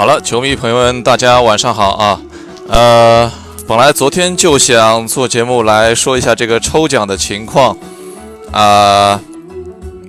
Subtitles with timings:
[0.00, 2.18] 好了，球迷朋友们，大家晚上好啊！
[2.68, 3.30] 呃，
[3.68, 7.76] 本来昨天就想做节目来说一下这个抽奖的情况
[8.50, 9.20] 啊，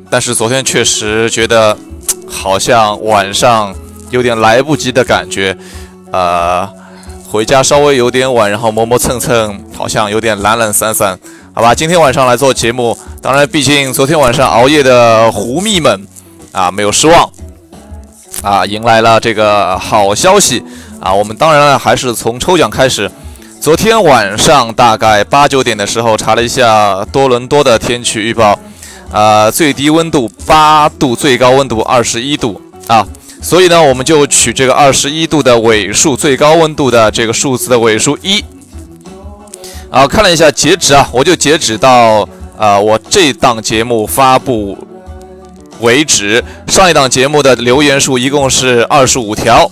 [0.09, 1.77] 但是昨天确实觉得
[2.25, 3.75] 好像晚上
[4.11, 5.57] 有点来不及的感觉，
[6.13, 6.65] 呃，
[7.29, 11.19] 回家稍微有点晚，然后磨磨蹭蹭，好像有点懒懒散散。
[11.53, 16.07] 好吧，今天晚上来做节目，当然，毕竟昨天晚上熬夜的狐蜜们
[16.53, 17.29] 啊，没有失望。
[18.41, 20.63] 啊，迎来了这个好消息
[20.99, 21.13] 啊！
[21.13, 23.09] 我们当然了，还是从抽奖开始。
[23.59, 28.57] 昨天晚上大概八九点的时候，查了一下多伦多的天气预报，
[29.11, 33.05] 啊，最低温度八度，最高温度二十一度啊。
[33.43, 38.43] 所以呢，我们就取这个二十一度的尾数，最高温度的这个数字的尾数一。
[39.91, 44.75] 啊，看了一下截止啊，我就截止到啊，我这档节目发布。
[45.81, 49.69] 为止，上一档节目的留言数一共是二十五条，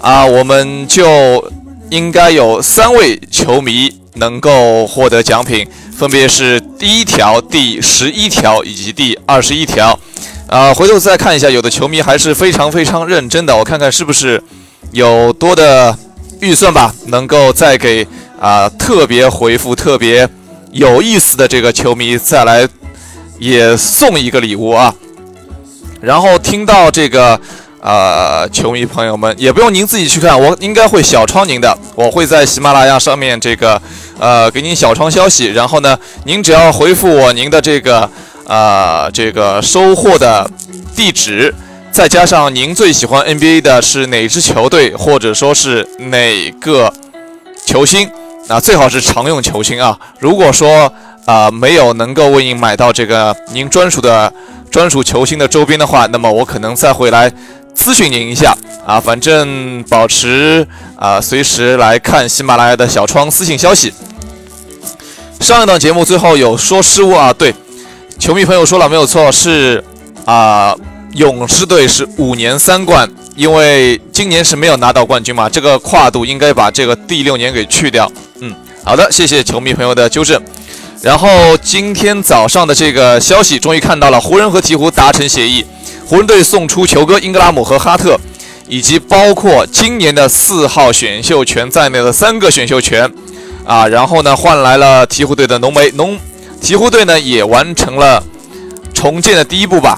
[0.00, 1.52] 啊，我们就
[1.90, 9.98] 应该有三位球迷能够获得奖品，分别是第一条、第十一条以及第二十一条，
[10.46, 14.42] 啊，回头再看一下，有的球迷还是非常非常认真的，我看看是不是
[14.92, 15.96] 有多的
[16.40, 18.06] 预算吧，能够再给
[18.40, 20.28] 啊特别回复特别
[20.70, 22.68] 有意思的这个球迷再来
[23.38, 24.94] 也送一个礼物啊。
[26.00, 27.40] 然后听到这个，
[27.80, 33.80] 呃，球迷朋友们也不用您自己去看，我应该会小窗您的，我会在喜马拉雅上面这个，
[34.18, 35.46] 呃，给您小窗消息。
[35.46, 38.08] 然后呢，您只要回复我您的这个，
[38.46, 40.48] 呃，这个收货的
[40.94, 41.52] 地址，
[41.90, 46.92] 再加上您最喜欢 NBA 的是哪支球队，或者说是哪个
[47.66, 48.08] 球星，
[48.48, 49.98] 那最好是常用球星啊。
[50.20, 50.92] 如果说
[51.24, 54.32] 啊没有能够为您买到这个您专属的。
[54.70, 57.30] 专属球星的周边的话，那么我可能再会来
[57.74, 59.00] 咨询您一下啊。
[59.00, 60.66] 反正保持
[60.96, 63.92] 啊，随时来看喜马拉雅的小窗私信消息。
[65.40, 67.54] 上一档节目最后有说失误啊，对，
[68.18, 69.82] 球迷朋友说了没有错，是
[70.24, 70.74] 啊，
[71.12, 78.10] 勇士队是五年三冠，因为今年是没有拿到冠军嘛，这个跨度应该把这个第六年给去掉。
[78.40, 78.52] 嗯，
[78.84, 80.42] 好的，谢谢球迷朋友的纠正。
[81.00, 85.64] 然后今天早上的这个消息，终于看到了湖人和鹈鹕达成协议，
[86.04, 88.18] 湖人队送出球哥英格拉姆和哈特，
[88.66, 93.10] 以及包括今年的四号选秀权在内的三个选秀权，
[93.64, 96.18] 啊，然后呢换来了鹈鹕队的浓眉浓，
[96.60, 98.22] 鹈鹕队呢也完成了
[98.92, 99.96] 重建的第一步吧。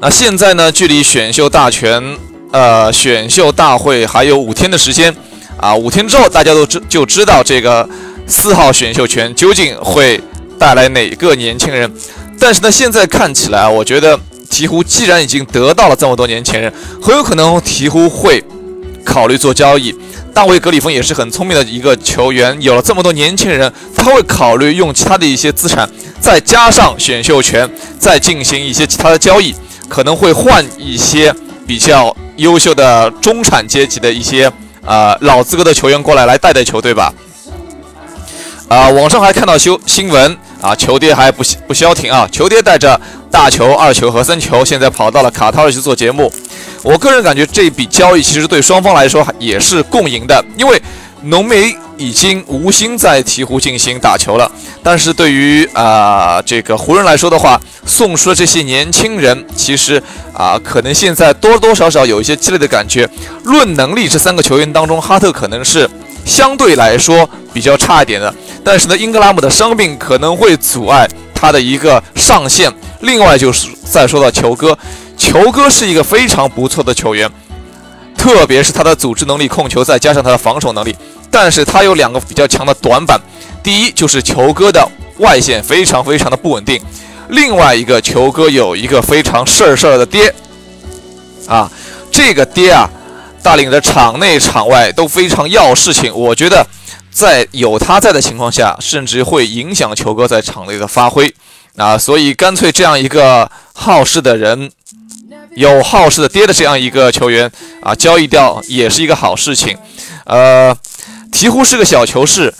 [0.00, 2.18] 那现在呢，距离选秀大权，
[2.52, 5.16] 呃，选秀大会还有五天的时间，
[5.56, 7.88] 啊，五天之后大家都知就知道这个。
[8.26, 10.20] 四号选秀权究竟会
[10.58, 11.90] 带来哪个年轻人？
[12.38, 14.18] 但是呢，现在看起来，我觉得
[14.50, 18.42] 鹈鹕既然已经得到了这么多年轻人，很有可能鹈鹕会
[19.04, 19.94] 考虑做交易。
[20.34, 25.88] 大卫·格里芬也是很聪明的一个球员，有了这么多年轻人，他会考虑用其他的一些资产，
[26.20, 27.70] 再加上选秀权，
[28.00, 29.54] 再进行一些其他的交易，
[29.88, 31.32] 可能会换一些
[31.66, 34.50] 比较优秀的中产阶级的一些
[34.84, 37.14] 呃老资格的球员过来，来带带球队吧。
[38.68, 42.98] 啊，网上还看到新新闻啊，球爹还不不消停啊，球爹带着
[43.30, 46.32] 大球、二球和三球，现在跑到了卡塔尔去做节目。
[46.82, 50.80] 我个人感觉这笔交易其实对双方来说也是共赢的，因为
[51.22, 54.50] 浓眉已经无心在鹈鹕进行打球了。
[54.82, 60.02] 但是对于啊这个湖人来说的话，送出的这些年轻人，其实
[60.32, 63.08] 啊可能现在多多少少有一些积累的感觉。
[63.44, 65.88] 论能力，这三个球员当中，哈特可能是
[66.26, 68.34] 相对来说比较差一点的。
[68.64, 72.72] 但是呢，英格拉姆的伤病可能会阻碍他的一个上限。
[73.00, 74.76] 另外就是再说到球哥，
[75.18, 77.30] 球哥是一个非常不错的球员，
[78.16, 80.96] 特别是他的组织能力、控球，再加上他的防守能力。
[81.30, 83.20] 但是他有两个比较强的短板，
[83.62, 84.88] 第一就是球哥的
[85.18, 86.80] 外线非常非常的不稳定，
[87.28, 90.34] 另外一个球哥有一个非常事儿事儿的爹，
[91.46, 91.70] 啊，
[92.10, 92.88] 这个爹啊，
[93.42, 96.66] 带领着场内场外都非常要事情，我觉得。
[97.14, 101.32] 在有他在的情况下，甚至会影响球哥在场内的发挥
[101.76, 104.68] 啊，所以干脆这样一个好事的人，
[105.54, 107.48] 有好事的爹的这样一个球员
[107.80, 109.78] 啊，交易掉也是一个好事情。
[110.24, 110.76] 呃，
[111.30, 112.52] 鹈鹕是个小球市，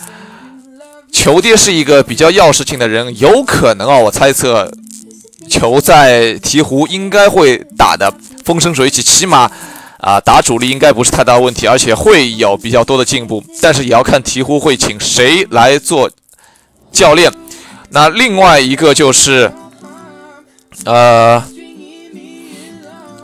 [1.11, 4.71] 球爹是一个比较要事情的人，有可能啊，我猜测
[5.49, 8.13] 球在鹈鹕应该会打的
[8.45, 9.51] 风生水起，起码。
[9.97, 16.09] 啊，打主力应该不是太大问题，而且会有比较多的进步，但是也要看鹈鹕会请谁来做
[16.91, 17.31] 教练。
[17.89, 19.51] 那另外一个就是，
[20.83, 21.41] 呃，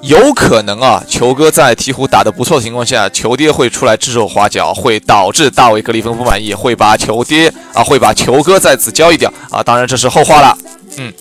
[0.02, 9.62] 有可能啊，球哥在鹈鹕打得不错的情况下，球爹会出来指手画脚，会导致大卫格里芬不满意，会把球爹啊，会把球哥在此交易掉啊。
[9.62, 10.58] 当然这是后话了。
[10.98, 11.12] 嗯，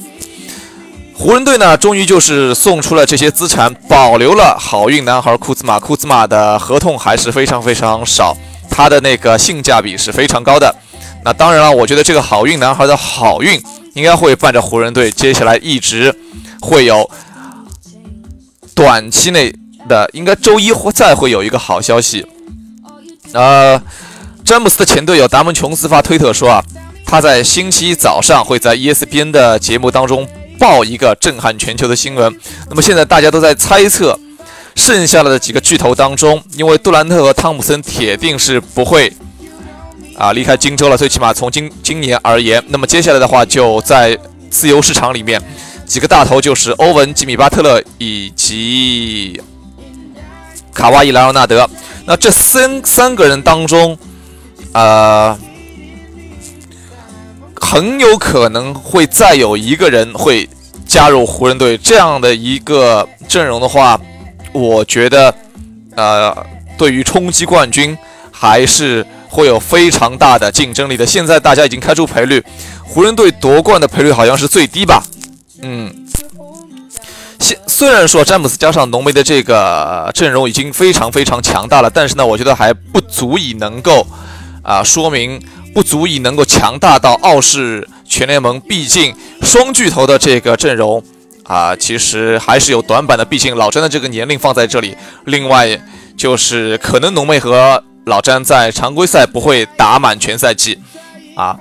[1.22, 5.78] 湖人队呢，终于就是送出了这些资产，保留了好运男孩库兹马。
[5.78, 8.34] 库兹马的合同还是非常非常少，
[8.70, 10.74] 他的那个性价比是非常高的。
[11.22, 13.62] 那当然了，我觉得这个好运男孩的好运
[13.92, 16.14] 应该会伴着湖人队，接下来一直
[16.62, 17.10] 会有。
[18.74, 19.54] 短期内
[19.86, 22.24] 的应该周一会再会有一个好消息，
[23.32, 23.78] 呃，
[24.42, 26.64] 詹姆斯的前队友达蒙琼斯发推特说啊，
[27.04, 30.26] 他在星期一早上会在 ESPN 的节目当中
[30.60, 32.38] 报一个震撼全球的新闻。
[32.68, 34.16] 那么现在大家都在猜测，
[34.76, 39.12] 剩下的几个巨头当中，因为杜兰特和汤普森铁定是不会
[40.16, 44.16] 啊离开荆州了，最起码从今今年而言，那么接下来的话就在
[44.50, 45.42] 自由市场里面。
[45.86, 49.40] 几个大头就是欧文、吉米·巴特勒以及
[50.72, 51.68] 卡哇伊·莱昂纳德。
[52.06, 53.98] 那这三三个人当中，
[54.72, 55.36] 呃，
[57.60, 60.48] 很有可能会再有一个人会
[60.86, 61.76] 加入湖人队。
[61.78, 64.00] 这样的一个阵容的话，
[64.52, 65.32] 我觉得，
[65.94, 66.36] 呃，
[66.76, 67.96] 对于冲击冠军
[68.32, 71.06] 还是会有非常大的竞争力的。
[71.06, 72.42] 现在大家已经开出赔率，
[72.82, 75.04] 湖人队夺冠的赔率好像是最低吧？
[75.62, 75.94] 嗯，
[77.38, 84.06] 现虽然说詹姆斯加上浓眉的这个阵容已经非常非常强大了，但是呢，我觉得还不足以能够
[84.62, 85.40] 啊说明
[85.74, 88.60] 不足以能够强大到傲视全联盟。
[88.60, 91.02] 毕竟双巨头的这个阵容
[91.44, 93.24] 啊，其实还是有短板的。
[93.24, 95.80] 毕竟老詹的这个年龄放在这里，另外
[96.16, 100.78] 就是可能浓眉和老詹在常规赛不会打满全赛季
[101.34, 101.58] 啊。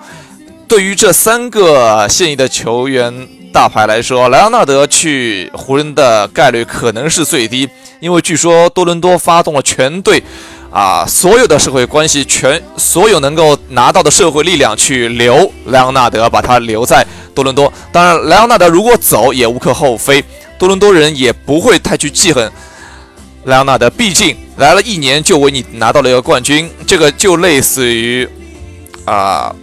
[0.67, 3.27] 对于这三个现役的球员。
[3.51, 7.67] 大牌来说，莱昂纳德去湖人的概率可能是最低，
[7.99, 10.21] 因为据说多伦多发动了全队，
[10.71, 17.71] 啊，所有的社会关系，全所有能够拿到的社会力量去留莱昂纳德，把他留在多伦多。
[17.91, 20.23] 当然，莱昂纳德如果走也无可厚非，
[20.59, 22.51] 多伦多人也不会太去记恨
[23.45, 28.29] 莱昂纳德，毕竟来了一年就为你拿到了一个冠军，这个就类似于
[29.05, 29.55] 啊，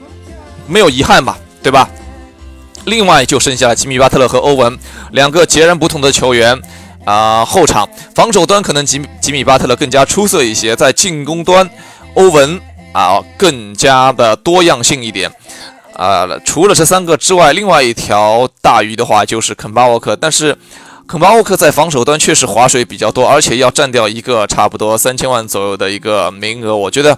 [0.66, 1.88] 没有遗憾吧，对吧？
[2.86, 4.78] 另外就剩下了吉米·巴特勒和欧文
[5.10, 6.60] 两个截然不同的球员，
[7.06, 11.70] 啊，后场防守端可能吉吉米·巴特勒更加出色一些，在进攻端，
[12.14, 12.60] 欧文
[12.92, 15.30] 啊更加的多样性一点，
[15.94, 20.58] 啊，除了这三个之外，另外一条大鱼的话就是肯巴沃克，但是
[21.06, 27.16] 肯巴沃克在防守端确实划水比较多，而且要占掉一个差不多三千万左右的一个名额，我觉得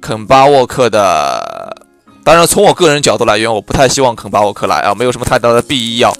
[0.00, 1.74] 肯巴沃克的。
[2.22, 6.10] 当然，从我个人角度来源，我不太希望肯巴沃克来啊，没有什么太大的必要。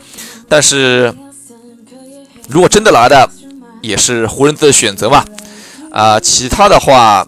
[0.50, 1.10] 但是，
[2.48, 3.28] 如果真的来的，
[3.80, 5.24] 也是湖人队的选择嘛。
[5.90, 7.26] 啊，其他的话，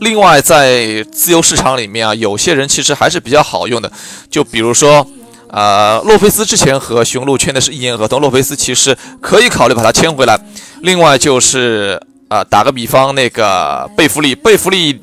[0.00, 3.90] 另外在自由市场里面啊，有些人其实还是比较好用的。
[4.30, 5.06] 就比如说，
[5.48, 10.38] 呃，洛佩斯之前和雄鹿签的是一年合同，洛佩斯其实可以考虑把他签回来。
[10.82, 15.00] 另外就是啊，打个比方，那个贝弗利，贝弗利。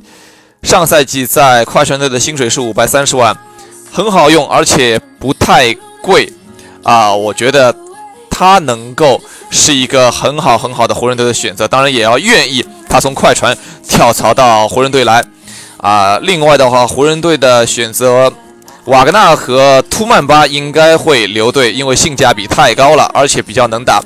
[0.63, 3.35] 上赛季在快船队的薪水是五百三十万，
[3.91, 5.73] 很好用，而且不太
[6.03, 6.31] 贵
[6.83, 7.11] 啊！
[7.11, 7.75] 我觉得
[8.31, 9.21] 他能够
[9.51, 13.55] 是一个很好很好的湖人队的选择，当然也要愿意他从快船
[13.87, 15.23] 跳槽到湖人队来
[15.77, 16.17] 啊！
[16.23, 18.33] 另外的话，湖人队的选择
[18.85, 24.01] 瓦格纳和图曼巴应该会留队，因为性价比太高了，而且比较能打，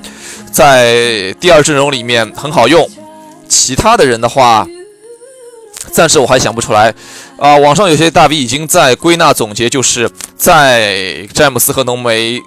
[0.51, 2.89] 在第二阵容里面很好用。
[3.47, 4.67] 其他的人的话。
[5.91, 6.91] 暂时我还想不出来，
[7.37, 12.41] 啊，网上有些大 V 已经在归纳总结，就是在詹姆斯和浓眉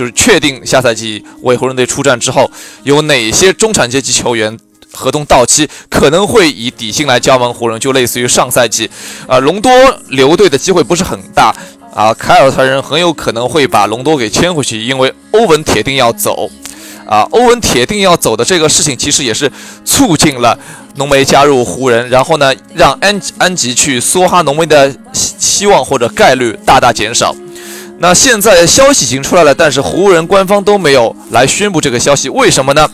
[0.00, 2.50] 就是确定下赛季为湖人队出战之后，
[2.84, 4.58] 有哪些中产阶级球员
[4.94, 8.88] 合同到期可能会以底薪来加盟湖人，就类似于上赛季，
[9.26, 9.70] 啊，隆多
[10.08, 11.54] 留队的机会不是很大，
[11.94, 16.50] 啊，凯尔特人很有可能会把隆多给签回去，因为欧文铁定要走。
[17.06, 19.52] 啊，欧文铁定要走的这个事情，其实也是
[19.84, 20.58] 促进了
[20.94, 27.36] 浓眉加入湖人，然后呢，让安安吉去梭哈浓眉的希望或者概率大大减少。
[28.02, 32.88] 那现在消息已经出来了，但是湖人官方都没有来宣布这个消息，为什么呢？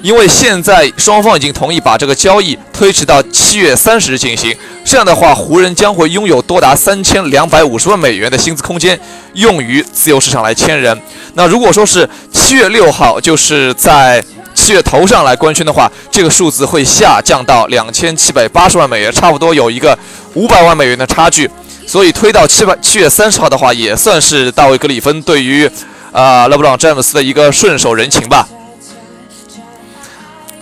[0.00, 4.54] 因为现在双方已经同意把这个交易推迟到七月三十日进行。
[4.84, 8.96] 这样的话，湖人将会拥有多达三千两百五十万美元的薪资空间，
[9.32, 10.96] 用于自由市场来签人。
[11.32, 14.22] 那如果说是七月六号，就是在
[14.54, 19.98] 七月头上来官宣的话，这个数字会下降到两千七百八十万美元，差不多有一个
[20.34, 21.50] 五百万美元的差距。
[21.94, 25.70] 所以推到七百七月三十号的话，也算是大卫格里芬对于
[26.10, 28.48] 啊勒布朗詹姆斯的一个顺手人情吧。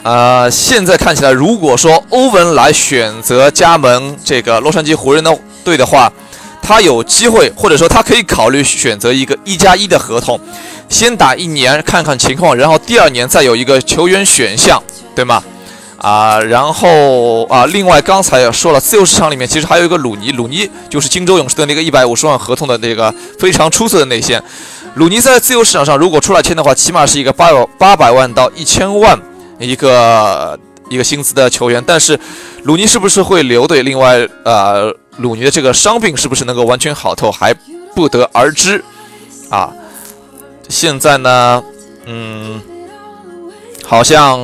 [0.02, 5.34] 呃，现在看起来，如果说欧文来选择加盟这个洛杉矶湖人的
[5.64, 6.12] 队的话，
[6.60, 10.38] 他有机会，或者说他可以考虑选择一个一加一的合同，
[10.90, 14.82] 先打一年看看情况，然后第二年再有一个球员选项，
[15.14, 15.42] 对吗？
[16.02, 24.42] 啊，然后啊，另外刚才也说了，自由市场里面其实还有一个鲁尼，鲁尼就是金州勇士的那个一百五十万合同的那个非常出色的内线。
[24.96, 29.16] 鲁尼在自由市场上如果出来签的话，起码是一个八百八百万到一千万
[29.60, 30.58] 一个
[30.90, 31.80] 一个薪资的球员。
[31.86, 32.18] 但是
[32.64, 33.84] 鲁尼是不是会留队？
[33.84, 37.54] 另外，呃，鲁尼的这个伤病是不是能够完全好透，还
[37.94, 38.84] 不得而知
[39.50, 39.72] 啊。
[40.68, 41.62] 现在呢，
[42.06, 42.60] 嗯，
[43.86, 44.40] 好像。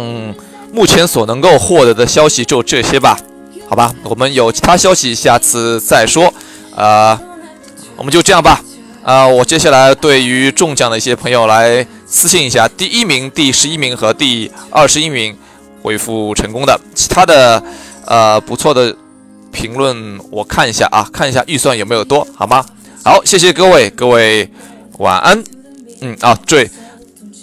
[0.73, 3.19] 目前所能够获得的消息就这些吧，
[3.69, 6.33] 好吧，我们有其他消息下次再说，
[6.77, 7.19] 呃，
[7.97, 8.63] 我们就这样吧，
[9.03, 15.37] 啊，我接下来对于中奖的一些朋友来私信一下，第一名、第十一名和第二十一名
[15.83, 17.63] 回复成功的，其他的
[18.05, 18.95] 呃不错的
[19.51, 22.65] 评论我看一下啊，看一下预算有没有多，好吗？
[23.03, 24.51] 好，谢谢各位，各位
[24.99, 25.43] 晚安，
[26.03, 26.71] 嗯啊，对，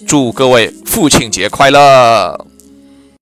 [0.08, 2.46] 祝各位父亲节快乐。